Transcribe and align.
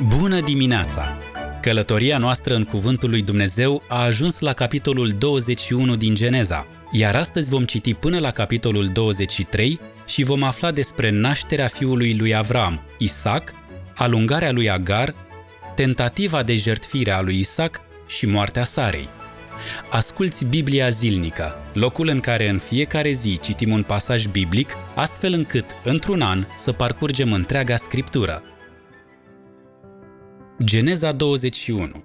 Bună 0.00 0.40
dimineața! 0.40 1.18
Călătoria 1.62 2.18
noastră 2.18 2.54
în 2.54 2.64
Cuvântul 2.64 3.10
lui 3.10 3.22
Dumnezeu 3.22 3.82
a 3.88 4.02
ajuns 4.02 4.40
la 4.40 4.52
capitolul 4.52 5.08
21 5.08 5.96
din 5.96 6.14
Geneza, 6.14 6.66
iar 6.90 7.16
astăzi 7.16 7.48
vom 7.48 7.64
citi 7.64 7.94
până 7.94 8.18
la 8.18 8.30
capitolul 8.30 8.86
23 8.86 9.80
și 10.06 10.24
vom 10.24 10.42
afla 10.42 10.70
despre 10.70 11.10
nașterea 11.10 11.66
fiului 11.66 12.16
lui 12.18 12.34
Avram, 12.34 12.82
Isaac, 12.98 13.54
alungarea 13.94 14.52
lui 14.52 14.70
Agar, 14.70 15.14
tentativa 15.74 16.42
de 16.42 16.56
jertfire 16.56 17.10
a 17.10 17.20
lui 17.20 17.38
Isaac 17.38 17.80
și 18.06 18.26
moartea 18.26 18.64
Sarei. 18.64 19.08
Asculți 19.90 20.44
Biblia 20.44 20.88
zilnică, 20.88 21.54
locul 21.72 22.08
în 22.08 22.20
care 22.20 22.48
în 22.48 22.58
fiecare 22.58 23.10
zi 23.10 23.38
citim 23.38 23.72
un 23.72 23.82
pasaj 23.82 24.26
biblic, 24.26 24.72
astfel 24.94 25.32
încât, 25.32 25.64
într-un 25.84 26.20
an, 26.20 26.46
să 26.56 26.72
parcurgem 26.72 27.32
întreaga 27.32 27.76
scriptură. 27.76 28.42
Geneza 30.64 31.12
21 31.12 32.04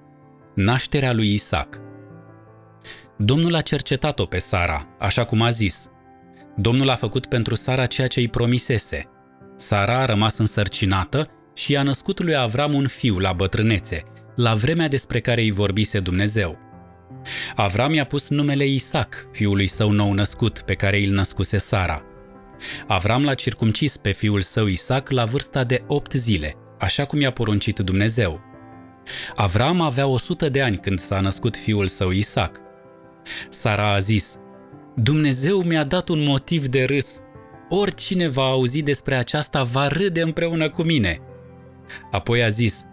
Nașterea 0.55 1.13
lui 1.13 1.33
Isaac 1.33 1.81
Domnul 3.17 3.55
a 3.55 3.61
cercetat-o 3.61 4.25
pe 4.25 4.37
Sara, 4.37 4.95
așa 4.99 5.25
cum 5.25 5.41
a 5.41 5.49
zis. 5.49 5.89
Domnul 6.57 6.89
a 6.89 6.95
făcut 6.95 7.25
pentru 7.25 7.55
Sara 7.55 7.85
ceea 7.85 8.07
ce 8.07 8.19
îi 8.19 8.27
promisese. 8.27 9.09
Sara 9.55 9.97
a 9.97 10.05
rămas 10.05 10.37
însărcinată 10.37 11.27
și 11.53 11.71
i-a 11.71 11.83
născut 11.83 12.23
lui 12.23 12.35
Avram 12.35 12.73
un 12.73 12.87
fiu 12.87 13.17
la 13.17 13.33
bătrânețe, 13.33 14.03
la 14.35 14.53
vremea 14.53 14.87
despre 14.87 15.19
care 15.19 15.41
îi 15.41 15.51
vorbise 15.51 15.99
Dumnezeu. 15.99 16.57
Avram 17.55 17.93
i-a 17.93 18.05
pus 18.05 18.29
numele 18.29 18.65
Isaac, 18.65 19.27
fiului 19.31 19.67
său 19.67 19.91
nou 19.91 20.13
născut, 20.13 20.59
pe 20.59 20.73
care 20.73 21.03
îl 21.03 21.11
născuse 21.11 21.57
Sara. 21.57 22.03
Avram 22.87 23.23
l-a 23.23 23.33
circumcis 23.33 23.97
pe 23.97 24.11
fiul 24.11 24.41
său 24.41 24.65
Isaac 24.65 25.09
la 25.09 25.25
vârsta 25.25 25.63
de 25.63 25.83
8 25.87 26.11
zile, 26.13 26.55
așa 26.81 27.05
cum 27.05 27.19
i-a 27.19 27.31
poruncit 27.31 27.79
Dumnezeu. 27.79 28.41
Avram 29.35 29.81
avea 29.81 30.07
100 30.07 30.49
de 30.49 30.61
ani 30.61 30.77
când 30.77 30.99
s-a 30.99 31.19
născut 31.19 31.57
fiul 31.57 31.87
său 31.87 32.09
Isaac. 32.11 32.61
Sara 33.49 33.93
a 33.93 33.99
zis, 33.99 34.37
Dumnezeu 34.95 35.61
mi-a 35.61 35.83
dat 35.83 36.09
un 36.09 36.23
motiv 36.23 36.67
de 36.67 36.83
râs. 36.83 37.19
Oricine 37.69 38.27
va 38.27 38.43
auzi 38.43 38.81
despre 38.81 39.15
aceasta 39.15 39.63
va 39.63 39.87
râde 39.87 40.21
împreună 40.21 40.69
cu 40.69 40.83
mine. 40.83 41.19
Apoi 42.11 42.43
a 42.43 42.47
zis, 42.47 42.85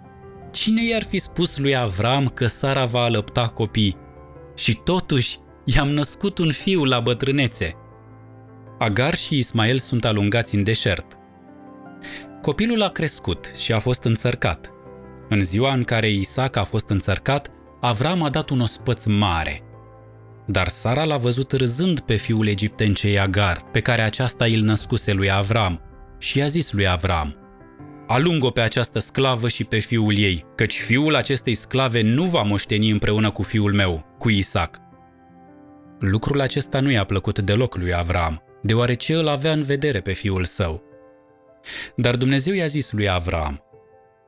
Cine 0.50 0.84
i-ar 0.84 1.02
fi 1.02 1.19
spus 1.19 1.58
lui 1.58 1.77
Avram 1.77 2.27
că 2.27 2.47
Sara 2.47 2.84
va 2.84 3.00
alăpta 3.00 3.48
copii? 3.48 3.97
Și 4.56 4.80
totuși 4.84 5.39
i-am 5.64 5.89
născut 5.89 6.39
un 6.39 6.50
fiu 6.50 6.84
la 6.84 7.00
bătrânețe. 7.00 7.75
Agar 8.78 9.14
și 9.14 9.36
Ismael 9.36 9.78
sunt 9.78 10.05
alungați 10.05 10.55
în 10.55 10.62
deșert. 10.62 11.17
Copilul 12.42 12.83
a 12.83 12.89
crescut 12.89 13.53
și 13.56 13.72
a 13.72 13.78
fost 13.78 14.05
înțărcat. 14.05 14.72
În 15.28 15.44
ziua 15.44 15.72
în 15.72 15.84
care 15.84 16.11
Isaac 16.11 16.56
a 16.56 16.62
fost 16.62 16.89
înțărcat, 16.89 17.50
Avram 17.80 18.22
a 18.22 18.28
dat 18.28 18.50
un 18.50 18.61
ospăț 18.61 19.05
mare. 19.05 19.62
Dar 20.47 20.69
Sara 20.69 21.05
l-a 21.05 21.17
văzut 21.17 21.53
râzând 21.53 22.00
pe 22.00 22.14
fiul 22.17 22.47
egiptencei 22.47 23.19
Agar, 23.19 23.64
pe 23.72 23.80
care 23.80 24.03
aceasta 24.03 24.45
îl 24.45 24.61
născuse 24.61 25.12
lui 25.12 25.30
Avram, 25.30 25.80
și 26.19 26.39
i-a 26.39 26.47
zis 26.47 26.72
lui 26.72 26.89
Avram, 26.89 27.36
Alung-o 28.06 28.50
pe 28.50 28.61
această 28.61 28.98
sclavă 28.98 29.48
și 29.48 29.64
pe 29.64 29.78
fiul 29.78 30.17
ei, 30.17 30.45
căci 30.55 30.80
fiul 30.80 31.14
acestei 31.14 31.55
sclave 31.55 32.02
nu 32.02 32.25
va 32.25 32.42
moșteni 32.42 32.91
împreună 32.91 33.30
cu 33.30 33.42
fiul 33.42 33.73
meu, 33.73 34.05
cu 34.19 34.28
Isaac. 34.28 34.77
Lucrul 35.98 36.41
acesta 36.41 36.80
nu 36.80 36.91
i-a 36.91 37.05
plăcut 37.05 37.39
deloc 37.39 37.77
lui 37.77 37.95
Avram, 37.95 38.42
deoarece 38.62 39.14
îl 39.14 39.28
avea 39.28 39.52
în 39.52 39.62
vedere 39.62 40.00
pe 40.00 40.12
fiul 40.12 40.45
său. 40.45 40.88
Dar 41.97 42.16
Dumnezeu 42.16 42.55
i-a 42.55 42.66
zis 42.66 42.92
lui 42.92 43.08
Avram, 43.08 43.62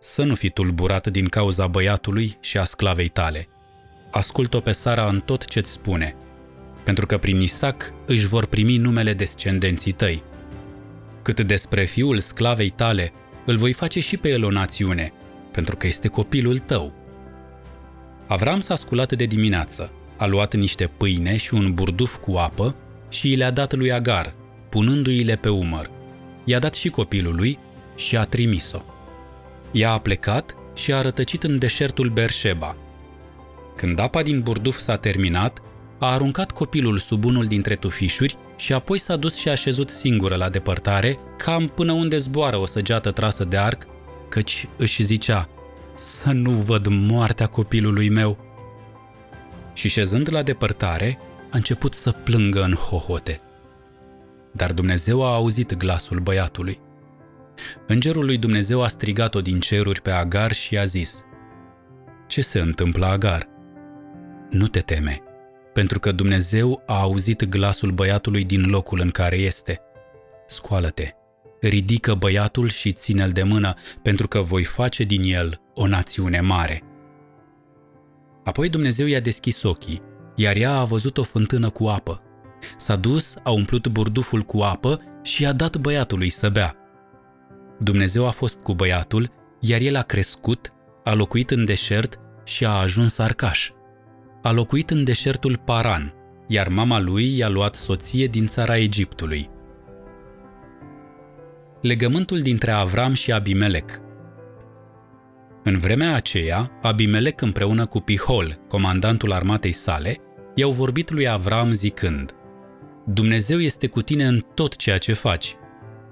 să 0.00 0.22
nu 0.22 0.34
fi 0.34 0.50
tulburat 0.50 1.06
din 1.06 1.28
cauza 1.28 1.66
băiatului 1.66 2.36
și 2.40 2.58
a 2.58 2.64
sclavei 2.64 3.08
tale. 3.08 3.48
Ascult-o 4.10 4.60
pe 4.60 4.72
Sara 4.72 5.08
în 5.08 5.20
tot 5.20 5.46
ce-ți 5.46 5.70
spune, 5.70 6.16
pentru 6.84 7.06
că 7.06 7.18
prin 7.18 7.40
Isaac 7.40 7.92
își 8.06 8.26
vor 8.26 8.46
primi 8.46 8.76
numele 8.76 9.12
descendenții 9.12 9.92
tăi. 9.92 10.22
Cât 11.22 11.40
despre 11.40 11.84
fiul 11.84 12.18
sclavei 12.18 12.70
tale, 12.70 13.12
îl 13.46 13.56
voi 13.56 13.72
face 13.72 14.00
și 14.00 14.16
pe 14.16 14.28
el 14.28 14.44
o 14.44 14.50
națiune, 14.50 15.12
pentru 15.52 15.76
că 15.76 15.86
este 15.86 16.08
copilul 16.08 16.58
tău. 16.58 16.94
Avram 18.26 18.60
s-a 18.60 18.76
sculat 18.76 19.12
de 19.12 19.24
dimineață, 19.24 19.92
a 20.16 20.26
luat 20.26 20.54
niște 20.54 20.86
pâine 20.86 21.36
și 21.36 21.54
un 21.54 21.74
burduf 21.74 22.16
cu 22.16 22.32
apă 22.32 22.76
și 23.08 23.32
i 23.32 23.36
le-a 23.36 23.50
dat 23.50 23.74
lui 23.74 23.92
Agar, 23.92 24.34
punându-i-le 24.68 25.36
pe 25.36 25.48
umăr. 25.48 25.90
I-a 26.50 26.58
dat 26.58 26.74
și 26.74 26.88
copilului 26.88 27.58
și 27.96 28.16
a 28.16 28.24
trimis-o. 28.24 28.78
Ea 29.72 29.92
a 29.92 29.98
plecat 29.98 30.56
și 30.74 30.92
a 30.92 31.00
rătăcit 31.00 31.42
în 31.42 31.58
deșertul 31.58 32.08
Berșeba. 32.08 32.76
Când 33.76 33.98
apa 33.98 34.22
din 34.22 34.40
burduf 34.40 34.78
s-a 34.78 34.96
terminat, 34.96 35.58
a 35.98 36.12
aruncat 36.12 36.50
copilul 36.50 36.98
sub 36.98 37.24
unul 37.24 37.44
dintre 37.44 37.74
tufișuri 37.74 38.36
și 38.56 38.72
apoi 38.72 38.98
s-a 38.98 39.16
dus 39.16 39.36
și 39.36 39.48
a 39.48 39.50
așezut 39.50 39.90
singură 39.90 40.36
la 40.36 40.48
depărtare, 40.48 41.18
cam 41.38 41.68
până 41.68 41.92
unde 41.92 42.16
zboară 42.16 42.56
o 42.56 42.66
săgeată 42.66 43.10
trasă 43.10 43.44
de 43.44 43.56
arc, 43.56 43.86
căci 44.28 44.68
își 44.76 45.02
zicea, 45.02 45.48
să 45.94 46.30
nu 46.30 46.50
văd 46.50 46.86
moartea 46.86 47.46
copilului 47.46 48.08
meu. 48.08 48.38
Și 49.72 49.88
șezând 49.88 50.32
la 50.32 50.42
depărtare, 50.42 51.18
a 51.50 51.56
început 51.56 51.94
să 51.94 52.10
plângă 52.10 52.62
în 52.62 52.72
hohote. 52.72 53.40
Dar 54.52 54.72
Dumnezeu 54.72 55.24
a 55.24 55.34
auzit 55.34 55.74
glasul 55.74 56.18
băiatului. 56.18 56.80
Îngerul 57.86 58.24
lui 58.24 58.38
Dumnezeu 58.38 58.82
a 58.82 58.88
strigat-o 58.88 59.40
din 59.40 59.60
ceruri 59.60 60.02
pe 60.02 60.10
Agar 60.10 60.52
și 60.52 60.78
a 60.78 60.84
zis, 60.84 61.24
Ce 62.26 62.40
se 62.40 62.60
întâmplă, 62.60 63.06
Agar? 63.06 63.48
Nu 64.50 64.66
te 64.66 64.80
teme, 64.80 65.22
pentru 65.72 66.00
că 66.00 66.12
Dumnezeu 66.12 66.82
a 66.86 67.00
auzit 67.00 67.44
glasul 67.44 67.90
băiatului 67.90 68.44
din 68.44 68.70
locul 68.70 69.00
în 69.00 69.10
care 69.10 69.36
este. 69.36 69.80
Scoală-te, 70.46 71.10
ridică 71.60 72.14
băiatul 72.14 72.68
și 72.68 72.92
ține-l 72.92 73.30
de 73.30 73.42
mână, 73.42 73.74
pentru 74.02 74.28
că 74.28 74.40
voi 74.40 74.64
face 74.64 75.04
din 75.04 75.22
el 75.24 75.60
o 75.74 75.86
națiune 75.86 76.40
mare. 76.40 76.82
Apoi 78.44 78.68
Dumnezeu 78.68 79.06
i-a 79.06 79.20
deschis 79.20 79.62
ochii, 79.62 80.02
iar 80.34 80.56
ea 80.56 80.74
a 80.74 80.84
văzut 80.84 81.18
o 81.18 81.22
fântână 81.22 81.70
cu 81.70 81.86
apă. 81.86 82.22
S-a 82.76 82.96
dus, 82.96 83.36
a 83.42 83.50
umplut 83.50 83.88
burduful 83.88 84.40
cu 84.40 84.60
apă 84.60 85.00
și 85.22 85.42
i-a 85.42 85.52
dat 85.52 85.76
băiatului 85.76 86.28
să 86.28 86.48
bea. 86.48 86.74
Dumnezeu 87.78 88.26
a 88.26 88.30
fost 88.30 88.58
cu 88.60 88.74
băiatul, 88.74 89.30
iar 89.60 89.80
el 89.80 89.96
a 89.96 90.02
crescut, 90.02 90.72
a 91.04 91.14
locuit 91.14 91.50
în 91.50 91.64
deșert 91.64 92.20
și 92.44 92.66
a 92.66 92.70
ajuns 92.70 93.18
arcaș 93.18 93.70
a 94.42 94.52
locuit 94.52 94.90
în 94.90 95.04
deșertul 95.04 95.56
Paran, 95.64 96.14
iar 96.46 96.68
mama 96.68 97.00
lui 97.00 97.36
i-a 97.36 97.48
luat 97.48 97.74
soție 97.74 98.26
din 98.26 98.46
țara 98.46 98.76
Egiptului. 98.76 99.50
Legământul 101.80 102.40
dintre 102.40 102.70
Avram 102.70 103.12
și 103.12 103.32
Abimelec 103.32 104.00
În 105.64 105.78
vremea 105.78 106.14
aceea, 106.14 106.78
Abimelec 106.82 107.40
împreună 107.40 107.86
cu 107.86 108.00
Pihol, 108.00 108.64
comandantul 108.68 109.32
armatei 109.32 109.72
sale, 109.72 110.16
i-au 110.54 110.70
vorbit 110.70 111.10
lui 111.10 111.28
Avram 111.28 111.70
zicând 111.70 112.34
Dumnezeu 113.04 113.58
este 113.58 113.86
cu 113.86 114.02
tine 114.02 114.24
în 114.24 114.40
tot 114.54 114.76
ceea 114.76 114.98
ce 114.98 115.12
faci. 115.12 115.54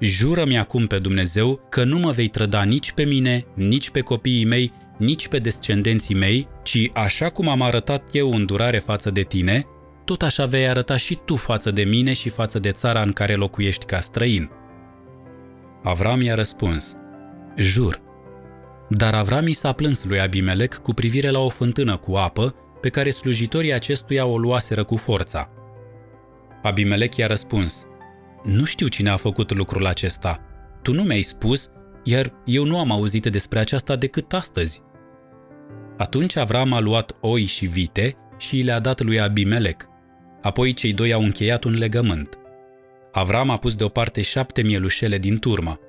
Jură-mi 0.00 0.58
acum 0.58 0.86
pe 0.86 0.98
Dumnezeu 0.98 1.60
că 1.68 1.84
nu 1.84 1.98
mă 1.98 2.10
vei 2.10 2.28
trăda 2.28 2.62
nici 2.62 2.92
pe 2.92 3.04
mine, 3.04 3.44
nici 3.54 3.90
pe 3.90 4.00
copiii 4.00 4.44
mei, 4.44 4.72
nici 4.98 5.28
pe 5.28 5.38
descendenții 5.38 6.14
mei, 6.14 6.48
ci 6.62 6.90
așa 6.94 7.30
cum 7.30 7.48
am 7.48 7.62
arătat 7.62 8.08
eu 8.12 8.30
îndurare 8.30 8.78
față 8.78 9.10
de 9.10 9.22
tine, 9.22 9.66
tot 10.04 10.22
așa 10.22 10.46
vei 10.46 10.68
arăta 10.68 10.96
și 10.96 11.18
tu 11.24 11.36
față 11.36 11.70
de 11.70 11.82
mine 11.82 12.12
și 12.12 12.28
față 12.28 12.58
de 12.58 12.70
țara 12.70 13.02
în 13.02 13.12
care 13.12 13.34
locuiești 13.34 13.84
ca 13.84 14.00
străin. 14.00 14.50
Avram 15.82 16.20
i-a 16.20 16.34
răspuns, 16.34 16.96
Jur. 17.56 18.00
Dar 18.88 19.14
Avram 19.14 19.46
i 19.46 19.52
s-a 19.52 19.72
plâns 19.72 20.04
lui 20.04 20.20
Abimelec 20.20 20.74
cu 20.74 20.92
privire 20.92 21.30
la 21.30 21.38
o 21.38 21.48
fântână 21.48 21.96
cu 21.96 22.14
apă 22.14 22.54
pe 22.80 22.88
care 22.88 23.10
slujitorii 23.10 23.72
acestuia 23.72 24.26
o 24.26 24.38
luaseră 24.38 24.84
cu 24.84 24.96
forța. 24.96 25.50
Abimelec 26.62 27.16
i-a 27.16 27.26
răspuns, 27.26 27.86
Nu 28.44 28.64
știu 28.64 28.86
cine 28.86 29.10
a 29.10 29.16
făcut 29.16 29.54
lucrul 29.54 29.86
acesta. 29.86 30.40
Tu 30.82 30.92
nu 30.92 31.02
mi-ai 31.02 31.22
spus, 31.22 31.70
iar 32.04 32.32
eu 32.44 32.64
nu 32.64 32.78
am 32.78 32.90
auzit 32.90 33.26
despre 33.26 33.58
aceasta 33.58 33.96
decât 33.96 34.32
astăzi. 34.32 34.82
Atunci 35.96 36.36
Avram 36.36 36.72
a 36.72 36.80
luat 36.80 37.16
oi 37.20 37.44
și 37.44 37.66
vite 37.66 38.16
și 38.38 38.60
le-a 38.60 38.78
dat 38.78 39.00
lui 39.00 39.20
Abimelec. 39.20 39.88
Apoi 40.42 40.72
cei 40.72 40.92
doi 40.92 41.12
au 41.12 41.22
încheiat 41.22 41.64
un 41.64 41.78
legământ. 41.78 42.38
Avram 43.12 43.50
a 43.50 43.56
pus 43.56 43.74
deoparte 43.74 44.22
șapte 44.22 44.62
mielușele 44.62 45.18
din 45.18 45.38
turmă. 45.38 45.80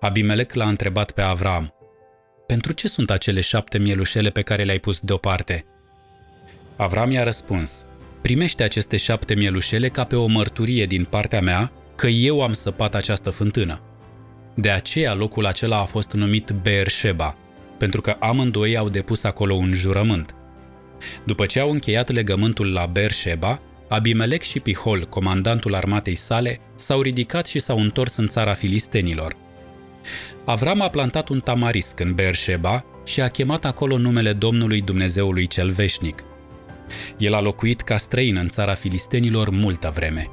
Abimelec 0.00 0.54
l-a 0.54 0.68
întrebat 0.68 1.10
pe 1.10 1.22
Avram, 1.22 1.74
Pentru 2.46 2.72
ce 2.72 2.88
sunt 2.88 3.10
acele 3.10 3.40
șapte 3.40 3.78
mielușele 3.78 4.30
pe 4.30 4.42
care 4.42 4.64
le-ai 4.64 4.78
pus 4.78 5.00
deoparte? 5.00 5.64
Avram 6.76 7.10
i-a 7.10 7.22
răspuns, 7.22 7.86
Primește 8.26 8.62
aceste 8.62 8.96
șapte 8.96 9.34
mielușele 9.34 9.88
ca 9.88 10.04
pe 10.04 10.16
o 10.16 10.26
mărturie 10.26 10.86
din 10.86 11.04
partea 11.04 11.40
mea 11.40 11.72
că 11.96 12.06
eu 12.06 12.42
am 12.42 12.52
săpat 12.52 12.94
această 12.94 13.30
fântână. 13.30 13.80
De 14.54 14.70
aceea 14.70 15.14
locul 15.14 15.46
acela 15.46 15.78
a 15.78 15.84
fost 15.84 16.12
numit 16.12 16.50
Beersheba, 16.62 17.36
pentru 17.78 18.00
că 18.00 18.16
amândoi 18.20 18.76
au 18.76 18.88
depus 18.88 19.24
acolo 19.24 19.54
un 19.54 19.72
jurământ. 19.72 20.34
După 21.24 21.46
ce 21.46 21.60
au 21.60 21.70
încheiat 21.70 22.10
legământul 22.10 22.72
la 22.72 22.86
Bersheba, 22.86 23.60
Abimelec 23.88 24.42
și 24.42 24.60
Pihol, 24.60 25.04
comandantul 25.08 25.74
armatei 25.74 26.14
sale, 26.14 26.60
s-au 26.74 27.00
ridicat 27.00 27.46
și 27.46 27.58
s-au 27.58 27.78
întors 27.78 28.16
în 28.16 28.26
țara 28.26 28.52
filistenilor. 28.52 29.36
Avram 30.44 30.80
a 30.80 30.88
plantat 30.88 31.28
un 31.28 31.40
tamarisc 31.40 32.00
în 32.00 32.14
Bersheba 32.14 32.84
și 33.04 33.20
a 33.20 33.28
chemat 33.28 33.64
acolo 33.64 33.98
numele 33.98 34.32
Domnului 34.32 34.80
Dumnezeului 34.80 35.46
cel 35.46 35.70
veșnic. 35.70 36.24
El 37.16 37.34
a 37.34 37.40
locuit 37.40 37.80
ca 37.80 37.96
străin 37.96 38.36
în 38.36 38.48
țara 38.48 38.74
filistenilor 38.74 39.50
multă 39.50 39.92
vreme. 39.94 40.30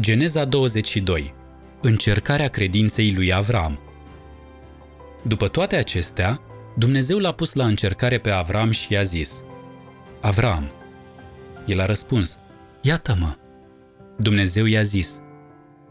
Geneza 0.00 0.44
22. 0.44 1.34
Încercarea 1.80 2.48
credinței 2.48 3.12
lui 3.14 3.32
Avram. 3.32 3.78
După 5.22 5.48
toate 5.48 5.76
acestea, 5.76 6.40
Dumnezeu 6.76 7.18
l-a 7.18 7.32
pus 7.32 7.54
la 7.54 7.64
încercare 7.64 8.18
pe 8.18 8.30
Avram 8.30 8.70
și 8.70 8.92
i-a 8.92 9.02
zis: 9.02 9.42
Avram. 10.20 10.70
El 11.66 11.80
a 11.80 11.86
răspuns: 11.86 12.38
Iată-mă. 12.80 13.36
Dumnezeu 14.18 14.64
i-a 14.64 14.82
zis: 14.82 15.20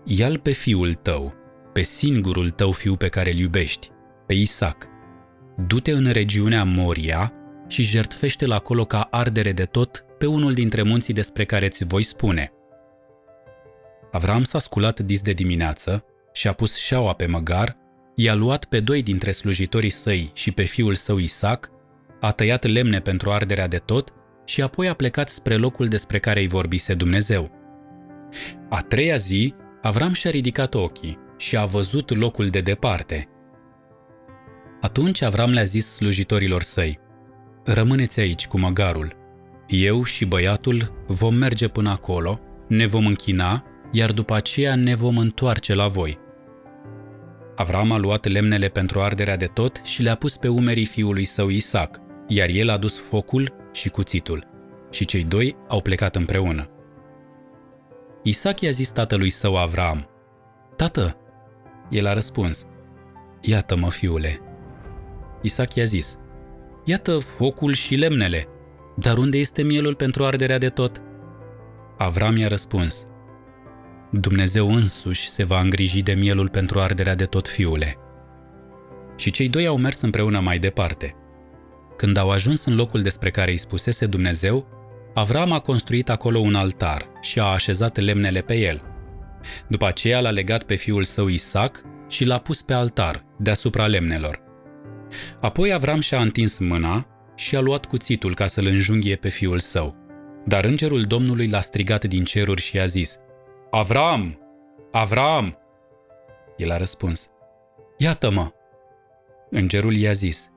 Ia-l 0.04 0.38
pe 0.38 0.52
fiul 0.52 0.94
tău, 0.94 1.34
pe 1.74 1.82
singurul 1.82 2.50
tău 2.50 2.72
fiu 2.72 2.96
pe 2.96 3.08
care 3.08 3.32
îl 3.32 3.38
iubești, 3.38 3.90
pe 4.26 4.34
Isaac. 4.34 4.88
Du-te 5.68 5.92
în 5.92 6.06
regiunea 6.06 6.64
Moria 6.64 7.34
și 7.72 7.84
jertfește-l 7.84 8.52
acolo 8.52 8.86
ca 8.86 9.08
ardere 9.12 9.52
de 9.52 9.64
tot 9.64 10.06
pe 10.18 10.26
unul 10.26 10.54
dintre 10.54 10.82
munții 10.82 11.14
despre 11.14 11.46
care 11.46 11.68
ți 11.68 11.86
voi 11.86 12.04
spune. 12.04 12.52
Avram 14.12 14.44
s-a 14.44 14.60
sculat 14.60 15.00
dis 15.00 15.22
de 15.22 15.34
dimineață 15.34 16.06
și 16.34 16.48
a 16.48 16.54
pus 16.54 16.78
șaua 16.78 17.14
pe 17.14 17.26
măgar, 17.26 17.78
i-a 18.16 18.34
luat 18.34 18.66
pe 18.66 18.80
doi 18.80 19.02
dintre 19.02 19.32
slujitorii 19.32 19.90
săi 19.90 20.32
și 20.34 20.52
pe 20.52 20.64
fiul 20.64 20.96
său 20.96 21.18
Isaac, 21.18 21.72
a 22.22 22.32
tăiat 22.32 22.66
lemne 22.66 23.00
pentru 23.00 23.32
arderea 23.32 23.68
de 23.68 23.78
tot 23.78 24.14
și 24.46 24.62
apoi 24.62 24.88
a 24.88 24.94
plecat 24.94 25.30
spre 25.30 25.56
locul 25.56 25.88
despre 25.88 26.20
care 26.20 26.40
îi 26.40 26.48
vorbise 26.48 26.94
Dumnezeu. 26.94 27.52
A 28.70 28.82
treia 28.82 29.16
zi, 29.16 29.54
Avram 29.82 30.14
și-a 30.14 30.32
ridicat 30.32 30.74
ochii 30.74 31.18
și 31.38 31.58
a 31.58 31.66
văzut 31.66 32.18
locul 32.18 32.48
de 32.48 32.62
departe. 32.62 33.28
Atunci 34.82 35.22
Avram 35.22 35.52
le-a 35.52 35.64
zis 35.64 35.94
slujitorilor 35.94 36.62
săi, 36.62 37.00
Rămâneți 37.64 38.20
aici 38.20 38.48
cu 38.48 38.60
măgarul. 38.60 39.16
Eu 39.68 40.04
și 40.04 40.26
băiatul 40.26 41.04
vom 41.08 41.36
merge 41.36 41.68
până 41.68 41.90
acolo, 41.90 42.40
ne 42.68 42.86
vom 42.86 43.06
închina, 43.06 43.66
iar 43.92 44.12
după 44.12 44.36
aceea 44.36 44.76
ne 44.76 44.96
vom 44.96 45.18
întoarce 45.18 45.74
la 45.74 45.88
voi. 45.88 46.20
Avram 47.56 47.92
a 47.92 47.98
luat 47.98 48.28
lemnele 48.28 48.68
pentru 48.68 49.00
arderea 49.00 49.36
de 49.36 49.46
tot 49.46 49.82
și 49.84 50.02
le-a 50.02 50.16
pus 50.16 50.38
pe 50.38 50.48
umerii 50.48 50.86
fiului 50.86 51.26
său 51.26 51.50
Isaac, 51.50 52.02
iar 52.28 52.50
el 52.50 52.70
a 52.70 52.78
dus 52.78 53.00
focul 53.00 53.54
și 53.72 53.90
cuțitul. 53.90 54.48
Și 54.92 55.06
cei 55.06 55.24
doi 55.24 55.56
au 55.68 55.82
plecat 55.82 56.16
împreună. 56.16 56.70
Isaac 58.24 58.62
i-a 58.62 58.72
zis 58.72 58.90
tatălui 58.90 59.30
său 59.30 59.58
Avram, 59.58 60.10
Tată, 60.76 61.18
el 61.90 62.08
a 62.08 62.14
răspuns, 62.14 62.68
Iată-mă, 63.42 63.90
fiule. 63.90 64.40
Isaac 65.42 65.76
i-a 65.76 65.84
zis, 65.84 66.18
Iată 66.84 67.18
focul 67.18 67.74
și 67.74 67.96
lemnele, 67.96 68.46
dar 68.96 69.18
unde 69.18 69.38
este 69.38 69.64
mielul 69.64 69.96
pentru 69.96 70.26
arderea 70.26 70.58
de 70.58 70.70
tot? 70.70 70.98
Avram 71.98 72.38
i-a 72.38 72.48
răspuns, 72.48 73.08
Dumnezeu 74.12 74.74
însuși 74.74 75.30
se 75.30 75.44
va 75.44 75.60
îngriji 75.60 76.02
de 76.02 76.14
mielul 76.14 76.50
pentru 76.50 76.80
arderea 76.80 77.16
de 77.16 77.26
tot 77.26 77.48
fiule. 77.48 77.96
Și 79.16 79.32
cei 79.32 79.50
doi 79.50 79.66
au 79.66 79.78
mers 79.78 80.02
împreună 80.02 80.40
mai 80.40 80.60
departe. 80.60 81.16
Când 81.96 82.18
au 82.18 82.30
ajuns 82.30 82.66
în 82.66 82.76
locul 82.76 83.02
despre 83.02 83.30
care 83.30 83.52
îi 83.52 83.58
spusese 83.58 84.06
Dumnezeu, 84.06 84.68
Avram 85.14 85.52
a 85.52 85.60
construit 85.60 86.10
acolo 86.10 86.40
un 86.40 86.56
altar 86.56 87.10
și 87.22 87.40
a 87.40 87.44
așezat 87.44 88.00
lemnele 88.00 88.42
pe 88.42 88.56
el. 88.56 88.82
După 89.68 89.88
aceea 89.88 90.20
l-a 90.20 90.30
legat 90.30 90.64
pe 90.64 90.76
fiul 90.76 91.04
său 91.04 91.28
Isaac 91.28 91.82
și 92.08 92.26
l-a 92.26 92.38
pus 92.38 92.62
pe 92.62 92.74
altar, 92.74 93.26
deasupra 93.38 93.88
lemnelor. 93.88 94.51
Apoi 95.40 95.74
Avram 95.74 96.00
și-a 96.00 96.22
întins 96.22 96.58
mâna 96.58 97.08
și 97.36 97.56
a 97.56 97.60
luat 97.60 97.86
cuțitul 97.86 98.36
ca 98.36 98.48
să-l 98.48 98.66
înjunghie 98.66 99.16
pe 99.16 99.30
fiul 99.30 99.60
său. 99.60 99.96
Dar 100.46 100.66
îngerul 100.66 101.04
Domnului 101.04 101.48
l-a 101.48 101.62
strigat 101.62 102.04
din 102.04 102.24
ceruri 102.24 102.62
și 102.62 102.80
a 102.80 102.86
zis, 102.86 103.20
Avram! 103.72 104.40
Avram! 104.92 105.58
El 106.58 106.72
a 106.72 106.78
răspuns, 106.78 107.30
Iată-mă! 107.98 108.48
Îngerul 109.50 109.96
i-a 109.96 110.12
zis, 110.12 110.50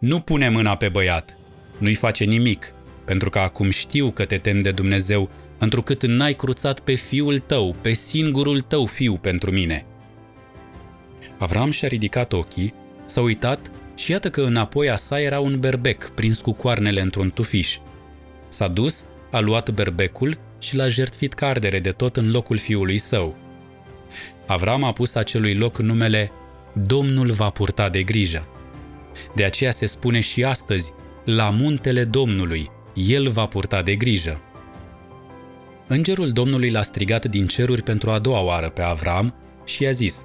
Nu 0.00 0.20
pune 0.20 0.48
mâna 0.48 0.76
pe 0.76 0.88
băiat, 0.88 1.36
nu-i 1.78 1.94
face 1.94 2.24
nimic, 2.24 2.74
pentru 3.04 3.30
că 3.30 3.38
acum 3.38 3.70
știu 3.70 4.10
că 4.10 4.24
te 4.24 4.38
tem 4.38 4.60
de 4.60 4.70
Dumnezeu, 4.70 5.30
întrucât 5.58 6.06
n-ai 6.06 6.32
cruțat 6.32 6.80
pe 6.80 6.94
fiul 6.94 7.38
tău, 7.38 7.76
pe 7.80 7.92
singurul 7.92 8.60
tău 8.60 8.86
fiu 8.86 9.16
pentru 9.16 9.50
mine. 9.50 9.86
Avram 11.38 11.70
și-a 11.70 11.88
ridicat 11.88 12.32
ochii, 12.32 12.74
s-a 13.04 13.20
uitat 13.20 13.70
și 14.00 14.10
iată 14.10 14.30
că 14.30 14.40
înapoi 14.40 14.90
a 14.90 14.96
sa 14.96 15.20
era 15.20 15.40
un 15.40 15.58
berbec 15.58 16.08
prins 16.08 16.40
cu 16.40 16.52
coarnele 16.52 17.00
într-un 17.00 17.30
tufiș. 17.30 17.78
S-a 18.48 18.68
dus, 18.68 19.04
a 19.30 19.38
luat 19.38 19.70
berbecul 19.70 20.38
și 20.58 20.76
l-a 20.76 20.88
jertfit 20.88 21.32
ca 21.32 21.46
ardere 21.46 21.78
de 21.78 21.90
tot 21.90 22.16
în 22.16 22.30
locul 22.30 22.58
fiului 22.58 22.98
său. 22.98 23.36
Avram 24.46 24.84
a 24.84 24.92
pus 24.92 25.14
acelui 25.14 25.54
loc 25.54 25.78
numele 25.78 26.32
Domnul 26.74 27.30
va 27.30 27.50
purta 27.50 27.88
de 27.88 28.02
grijă. 28.02 28.48
De 29.34 29.44
aceea 29.44 29.70
se 29.70 29.86
spune 29.86 30.20
și 30.20 30.44
astăzi, 30.44 30.92
la 31.24 31.50
muntele 31.50 32.04
Domnului, 32.04 32.70
El 32.94 33.28
va 33.28 33.46
purta 33.46 33.82
de 33.82 33.94
grijă. 33.94 34.42
Îngerul 35.86 36.30
Domnului 36.30 36.70
l-a 36.70 36.82
strigat 36.82 37.24
din 37.24 37.46
ceruri 37.46 37.82
pentru 37.82 38.10
a 38.10 38.18
doua 38.18 38.40
oară 38.40 38.68
pe 38.68 38.82
Avram 38.82 39.34
și 39.64 39.82
i-a 39.82 39.90
zis, 39.90 40.24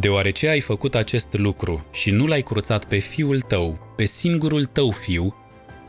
Deoarece 0.00 0.48
ai 0.48 0.60
făcut 0.60 0.94
acest 0.94 1.28
lucru 1.32 1.86
și 1.92 2.10
nu 2.10 2.26
l-ai 2.26 2.42
cruțat 2.42 2.84
pe 2.84 2.98
fiul 2.98 3.40
tău, 3.40 3.92
pe 3.96 4.04
singurul 4.04 4.64
tău 4.64 4.90
fiu, 4.90 5.34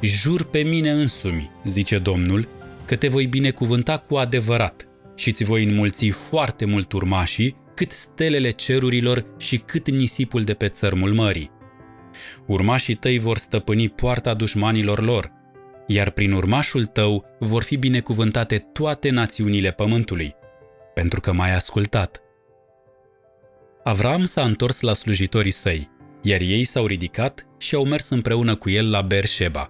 jur 0.01 0.43
pe 0.43 0.59
mine 0.59 0.91
însumi, 0.91 1.51
zice 1.63 1.97
Domnul, 1.97 2.47
că 2.85 2.95
te 2.95 3.07
voi 3.07 3.25
binecuvânta 3.25 3.97
cu 3.97 4.15
adevărat 4.15 4.87
și 5.15 5.31
ți 5.31 5.43
voi 5.43 5.63
înmulți 5.63 6.07
foarte 6.09 6.65
mult 6.65 6.91
urmașii, 6.91 7.55
cât 7.75 7.91
stelele 7.91 8.49
cerurilor 8.49 9.25
și 9.37 9.57
cât 9.57 9.89
nisipul 9.89 10.43
de 10.43 10.53
pe 10.53 10.67
țărmul 10.67 11.13
mării. 11.13 11.51
Urmașii 12.45 12.95
tăi 12.95 13.19
vor 13.19 13.37
stăpâni 13.37 13.89
poarta 13.89 14.33
dușmanilor 14.33 15.05
lor, 15.05 15.31
iar 15.87 16.09
prin 16.09 16.31
urmașul 16.31 16.85
tău 16.85 17.25
vor 17.39 17.63
fi 17.63 17.77
binecuvântate 17.77 18.57
toate 18.57 19.09
națiunile 19.09 19.71
pământului, 19.71 20.35
pentru 20.93 21.19
că 21.19 21.33
m-ai 21.33 21.55
ascultat. 21.55 22.24
Avram 23.87 24.23
s-a 24.23 24.41
întors 24.41 24.81
la 24.81 24.93
slujitorii 24.93 25.51
săi, 25.51 25.89
iar 26.21 26.41
ei 26.41 26.63
s-au 26.63 26.85
ridicat 26.85 27.47
și 27.57 27.75
au 27.75 27.85
mers 27.85 28.09
împreună 28.09 28.55
cu 28.55 28.69
el 28.69 28.89
la 28.89 29.01
Bersheba. 29.01 29.69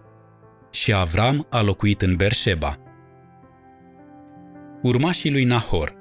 Și 0.72 0.94
Avram 0.94 1.48
a 1.50 1.62
locuit 1.62 2.02
în 2.02 2.16
Bersheba. 2.16 2.76
Urmașii 4.82 5.32
lui 5.32 5.44
Nahor 5.44 5.96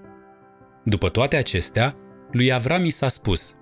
După 0.85 1.09
toate 1.09 1.37
acestea, 1.37 1.97
lui 2.33 2.53
Avram 2.53 2.85
i 2.85 2.91
s-a 2.91 3.09
spus, 3.09 3.55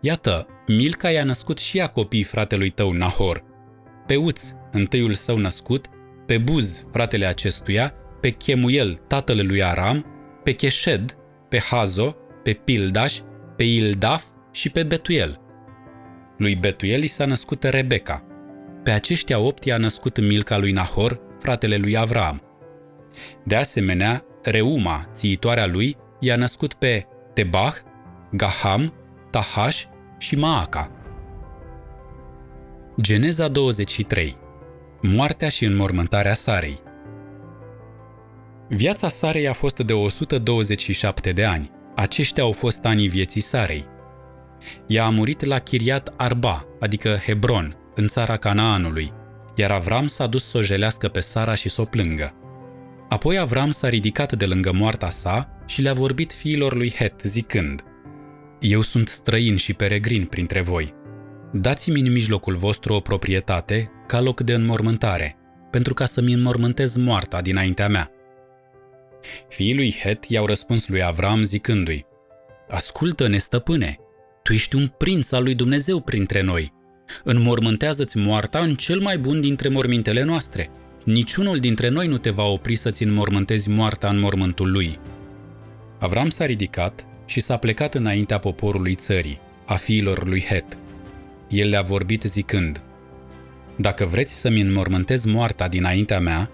Iată, 0.00 0.46
Milca 0.66 1.10
i-a 1.10 1.24
născut 1.24 1.58
și 1.58 1.78
ea 1.78 1.86
copii 1.86 2.22
fratelui 2.22 2.70
tău 2.70 2.92
Nahor, 2.92 3.44
pe 4.06 4.16
Uț, 4.16 4.50
întâiul 4.72 5.14
său 5.14 5.38
născut, 5.38 5.86
pe 6.26 6.38
Buz, 6.38 6.86
fratele 6.92 7.26
acestuia, 7.26 7.94
pe 8.20 8.30
Chemuel, 8.30 8.94
tatăl 8.94 9.46
lui 9.46 9.62
Aram, 9.62 10.06
pe 10.42 10.52
Cheshed, 10.52 11.16
pe 11.48 11.58
Hazo, 11.58 12.16
pe 12.42 12.52
Pildaș, 12.52 13.20
pe 13.60 13.66
Ildaf 13.66 14.24
și 14.50 14.70
pe 14.70 14.82
Betuel. 14.82 15.40
Lui 16.38 16.54
Betuel 16.54 17.02
i 17.02 17.06
s-a 17.06 17.24
născut 17.24 17.62
Rebecca. 17.62 18.26
Pe 18.82 18.90
aceștia 18.90 19.38
opt 19.38 19.64
i-a 19.64 19.76
născut 19.76 20.20
Milca 20.20 20.58
lui 20.58 20.72
Nahor, 20.72 21.20
fratele 21.38 21.76
lui 21.76 21.96
Avram. 21.96 22.42
De 23.44 23.56
asemenea, 23.56 24.24
Reuma, 24.42 25.10
țiitoarea 25.14 25.66
lui, 25.66 25.96
i-a 26.20 26.36
născut 26.36 26.74
pe 26.74 27.06
Tebah, 27.34 27.74
Gaham, 28.32 28.94
Tahash 29.30 29.82
și 30.18 30.36
Maaca. 30.36 30.90
Geneza 33.00 33.48
23 33.48 34.36
Moartea 35.00 35.48
și 35.48 35.64
înmormântarea 35.64 36.34
Sarei 36.34 36.82
Viața 38.68 39.08
Sarei 39.08 39.48
a 39.48 39.52
fost 39.52 39.78
de 39.78 39.92
127 39.92 41.32
de 41.32 41.44
ani. 41.44 41.78
Aceștia 42.00 42.42
au 42.42 42.52
fost 42.52 42.84
anii 42.84 43.08
vieții 43.08 43.40
Sarei. 43.40 43.86
Ea 44.86 45.04
a 45.04 45.10
murit 45.10 45.44
la 45.44 45.58
Chiriat 45.58 46.14
Arba, 46.16 46.64
adică 46.80 47.20
Hebron, 47.26 47.76
în 47.94 48.08
țara 48.08 48.36
Canaanului, 48.36 49.12
iar 49.54 49.70
Avram 49.70 50.06
s-a 50.06 50.26
dus 50.26 50.48
să 50.48 50.56
o 50.56 50.62
jelească 50.62 51.08
pe 51.08 51.20
Sara 51.20 51.54
și 51.54 51.68
să 51.68 51.80
o 51.80 51.84
plângă. 51.84 52.34
Apoi 53.08 53.38
Avram 53.38 53.70
s-a 53.70 53.88
ridicat 53.88 54.32
de 54.32 54.46
lângă 54.46 54.72
moarta 54.72 55.10
sa 55.10 55.48
și 55.66 55.82
le-a 55.82 55.92
vorbit 55.92 56.32
fiilor 56.32 56.76
lui 56.76 56.92
Het, 56.96 57.20
zicând, 57.22 57.84
Eu 58.60 58.80
sunt 58.80 59.08
străin 59.08 59.56
și 59.56 59.74
peregrin 59.74 60.24
printre 60.24 60.60
voi– 60.60 60.94
dați-mi 61.52 62.00
în 62.00 62.12
mijlocul 62.12 62.54
vostru 62.54 62.94
o 62.94 63.00
proprietate 63.00 63.90
ca 64.06 64.20
loc 64.20 64.40
de 64.40 64.54
înmormântare, 64.54 65.36
pentru 65.70 65.94
ca 65.94 66.04
să-mi 66.04 66.32
înmormântez 66.32 66.96
moarta 66.96 67.40
dinaintea 67.40 67.88
mea. 67.88 68.10
Fiii 69.48 69.74
lui 69.74 69.96
Het 70.02 70.24
i-au 70.24 70.46
răspuns 70.46 70.88
lui 70.88 71.02
Avram 71.02 71.42
zicându-i, 71.42 72.04
Ascultă-ne, 72.68 73.38
stăpâne, 73.38 73.98
tu 74.42 74.52
ești 74.52 74.76
un 74.76 74.86
prinț 74.86 75.32
al 75.32 75.42
lui 75.42 75.54
Dumnezeu 75.54 76.00
printre 76.00 76.42
noi. 76.42 76.72
Înmormântează-ți 77.24 78.18
moarta 78.18 78.58
în 78.58 78.74
cel 78.74 79.00
mai 79.00 79.18
bun 79.18 79.40
dintre 79.40 79.68
mormintele 79.68 80.22
noastre. 80.22 80.70
Niciunul 81.04 81.58
dintre 81.58 81.88
noi 81.88 82.06
nu 82.06 82.18
te 82.18 82.30
va 82.30 82.44
opri 82.44 82.74
să-ți 82.74 83.02
înmormântezi 83.02 83.68
moarta 83.68 84.08
în 84.08 84.18
mormântul 84.18 84.70
lui. 84.70 84.98
Avram 85.98 86.28
s-a 86.28 86.44
ridicat 86.44 87.06
și 87.26 87.40
s-a 87.40 87.56
plecat 87.56 87.94
înaintea 87.94 88.38
poporului 88.38 88.94
țării, 88.94 89.40
a 89.66 89.74
fiilor 89.74 90.28
lui 90.28 90.44
Het. 90.48 90.78
El 91.48 91.68
le-a 91.68 91.82
vorbit 91.82 92.22
zicând, 92.22 92.82
Dacă 93.76 94.04
vreți 94.04 94.40
să-mi 94.40 94.60
înmormântez 94.60 95.24
moarta 95.24 95.68
dinaintea 95.68 96.20
mea, 96.20 96.50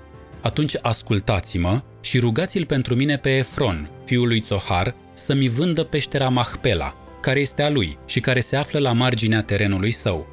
atunci 0.46 0.76
ascultați-mă 0.82 1.82
și 2.00 2.18
rugați-l 2.18 2.64
pentru 2.64 2.94
mine 2.94 3.16
pe 3.16 3.36
Efron, 3.36 3.90
fiul 4.04 4.26
lui 4.26 4.42
Zohar, 4.46 4.94
să-mi 5.12 5.48
vândă 5.48 5.84
peștera 5.84 6.28
Mahpela, 6.28 6.94
care 7.20 7.40
este 7.40 7.62
a 7.62 7.70
lui 7.70 7.98
și 8.06 8.20
care 8.20 8.40
se 8.40 8.56
află 8.56 8.78
la 8.78 8.92
marginea 8.92 9.42
terenului 9.42 9.90
său. 9.90 10.26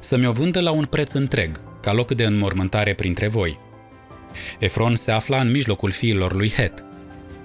Să-mi 0.00 0.26
o 0.26 0.32
vândă 0.32 0.60
la 0.60 0.70
un 0.70 0.84
preț 0.84 1.12
întreg, 1.12 1.60
ca 1.80 1.92
loc 1.92 2.14
de 2.14 2.24
înmormântare 2.24 2.94
printre 2.94 3.28
voi. 3.28 3.58
Efron 4.58 4.94
se 4.94 5.10
afla 5.10 5.40
în 5.40 5.50
mijlocul 5.50 5.90
fiilor 5.90 6.34
lui 6.34 6.50
Het. 6.50 6.84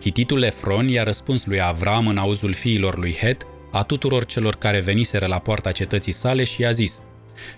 Hititul 0.01 0.41
Efron 0.41 0.87
i-a 0.87 1.03
răspuns 1.03 1.45
lui 1.45 1.61
Avram 1.61 2.07
în 2.07 2.17
auzul 2.17 2.53
fiilor 2.53 2.97
lui 2.97 3.15
Het, 3.19 3.47
a 3.71 3.83
tuturor 3.83 4.25
celor 4.25 4.55
care 4.55 4.79
veniseră 4.79 5.25
la 5.25 5.39
poarta 5.39 5.71
cetății 5.71 6.11
sale 6.11 6.43
și 6.43 6.61
i-a 6.61 6.71
zis 6.71 7.01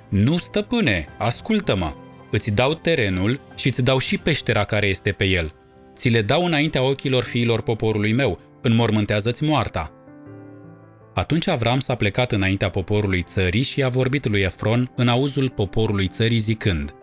Nu, 0.10 0.38
stăpâne, 0.38 1.08
ascultă-mă! 1.18 1.94
Îți 2.32 2.52
dau 2.52 2.74
terenul 2.74 3.42
și 3.56 3.68
îți 3.68 3.84
dau 3.84 3.98
și 3.98 4.18
peștera 4.18 4.64
care 4.64 4.88
este 4.88 5.12
pe 5.12 5.26
el. 5.26 5.54
Ți 5.96 6.10
le 6.10 6.22
dau 6.22 6.46
înaintea 6.46 6.84
ochilor 6.84 7.24
fiilor 7.24 7.62
poporului 7.62 8.14
meu, 8.14 8.40
înmormântează-ți 8.62 9.44
moarta. 9.44 9.92
Atunci 11.14 11.48
Avram 11.48 11.80
s-a 11.80 11.96
plecat 11.96 12.32
înaintea 12.32 12.70
poporului 12.70 13.22
țării 13.22 13.62
și 13.62 13.84
a 13.84 13.88
vorbit 13.88 14.28
lui 14.28 14.42
Efron 14.42 14.92
în 14.96 15.08
auzul 15.08 15.50
poporului 15.50 16.08
țării 16.08 16.38
zicând 16.38 16.96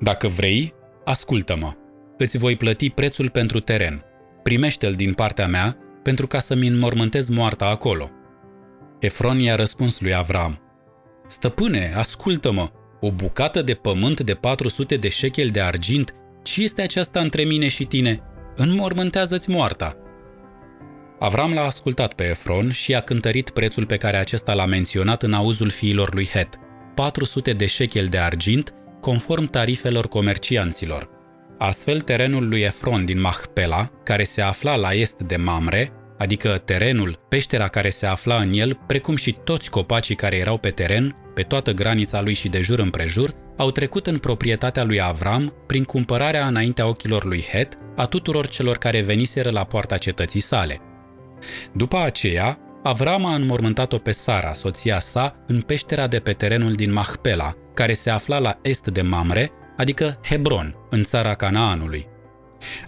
Dacă 0.00 0.28
vrei, 0.28 0.74
ascultă-mă, 1.04 1.72
îți 2.18 2.38
voi 2.38 2.56
plăti 2.56 2.90
prețul 2.90 3.30
pentru 3.30 3.60
teren, 3.60 4.04
primește-l 4.42 4.92
din 4.92 5.12
partea 5.12 5.46
mea 5.46 5.76
pentru 6.02 6.26
ca 6.26 6.38
să-mi 6.38 6.66
înmormântez 6.66 7.28
moarta 7.28 7.66
acolo. 7.66 8.10
Efron 9.00 9.38
i-a 9.38 9.54
răspuns 9.54 10.00
lui 10.00 10.14
Avram 10.14 10.60
Stăpâne, 11.26 11.92
ascultă-mă, 11.96 12.70
o 13.04 13.10
bucată 13.10 13.62
de 13.62 13.74
pământ 13.74 14.20
de 14.20 14.34
400 14.34 14.96
de 14.96 15.08
șechel 15.08 15.48
de 15.48 15.60
argint, 15.60 16.14
ce 16.42 16.62
este 16.62 16.82
aceasta 16.82 17.20
între 17.20 17.44
mine 17.44 17.68
și 17.68 17.84
tine? 17.84 18.20
Înmormântează-ți 18.56 19.50
moarta. 19.50 19.96
Avram 21.18 21.52
l-a 21.52 21.64
ascultat 21.64 22.14
pe 22.14 22.24
Efron 22.28 22.70
și 22.70 22.94
a 22.94 23.00
cântărit 23.00 23.50
prețul 23.50 23.86
pe 23.86 23.96
care 23.96 24.16
acesta 24.16 24.54
l-a 24.54 24.66
menționat 24.66 25.22
în 25.22 25.32
auzul 25.32 25.70
fiilor 25.70 26.14
lui 26.14 26.28
Het, 26.28 26.58
400 26.94 27.52
de 27.52 27.66
șechel 27.66 28.06
de 28.06 28.18
argint, 28.18 28.74
conform 29.00 29.44
tarifelor 29.44 30.08
comercianților. 30.08 31.08
Astfel, 31.58 32.00
terenul 32.00 32.48
lui 32.48 32.60
Efron 32.60 33.04
din 33.04 33.20
Mahpela, 33.20 33.90
care 34.04 34.22
se 34.22 34.42
afla 34.42 34.76
la 34.76 34.92
est 34.92 35.20
de 35.20 35.36
Mamre, 35.36 35.92
adică 36.18 36.62
terenul, 36.64 37.18
peștera 37.28 37.68
care 37.68 37.88
se 37.88 38.06
afla 38.06 38.36
în 38.36 38.52
el, 38.52 38.78
precum 38.86 39.16
și 39.16 39.36
toți 39.44 39.70
copacii 39.70 40.14
care 40.14 40.36
erau 40.36 40.58
pe 40.58 40.70
teren, 40.70 41.16
pe 41.34 41.42
toată 41.42 41.72
granița 41.72 42.20
lui 42.20 42.34
și 42.34 42.48
de 42.48 42.60
jur 42.60 42.78
împrejur, 42.78 43.34
au 43.56 43.70
trecut 43.70 44.06
în 44.06 44.18
proprietatea 44.18 44.84
lui 44.84 45.00
Avram 45.00 45.54
prin 45.66 45.84
cumpărarea 45.84 46.46
înaintea 46.46 46.88
ochilor 46.88 47.24
lui 47.24 47.44
Het 47.50 47.78
a 47.96 48.06
tuturor 48.06 48.46
celor 48.46 48.78
care 48.78 49.02
veniseră 49.02 49.50
la 49.50 49.64
poarta 49.64 49.98
cetății 49.98 50.40
sale. 50.40 50.80
După 51.72 51.98
aceea, 51.98 52.58
Avram 52.82 53.26
a 53.26 53.34
înmormântat-o 53.34 53.98
pe 53.98 54.10
Sara, 54.10 54.52
soția 54.52 55.00
sa, 55.00 55.44
în 55.46 55.60
peștera 55.60 56.06
de 56.06 56.18
pe 56.18 56.32
terenul 56.32 56.72
din 56.72 56.92
Mahpela, 56.92 57.52
care 57.74 57.92
se 57.92 58.10
afla 58.10 58.38
la 58.38 58.58
est 58.62 58.88
de 58.88 59.02
Mamre, 59.02 59.50
adică 59.76 60.18
Hebron, 60.22 60.76
în 60.90 61.02
țara 61.02 61.34
Canaanului. 61.34 62.06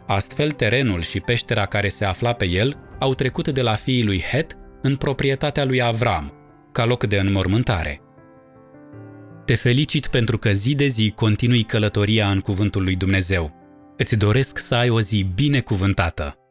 Astfel, 0.07 0.51
terenul 0.51 1.03
și 1.03 1.21
peștera 1.21 1.67
care 1.67 1.89
se 1.89 2.05
afla 2.05 2.33
pe 2.33 2.47
el 2.49 2.77
au 2.99 3.15
trecut 3.15 3.49
de 3.49 3.63
la 3.63 3.75
fiii 3.75 4.05
lui 4.05 4.21
Het 4.31 4.57
în 4.83 4.97
proprietatea 4.97 5.65
lui 5.65 5.83
Avram, 5.83 6.33
ca 6.73 6.85
loc 6.85 7.05
de 7.05 7.19
înmormântare. 7.19 8.04
Te 9.45 9.55
felicit 9.55 10.07
pentru 10.07 10.39
că 10.39 10.53
zi 10.53 10.75
de 10.75 10.87
zi 10.87 11.13
continui 11.15 11.63
călătoria 11.63 12.31
în 12.31 12.41
cuvântul 12.41 12.83
lui 12.83 12.97
Dumnezeu. 12.97 13.55
Îți 13.97 14.17
doresc 14.17 14.59
să 14.59 14.75
ai 14.75 14.89
o 14.89 15.01
zi 15.01 15.27
binecuvântată. 15.35 16.44